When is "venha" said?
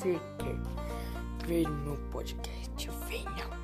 3.06-3.59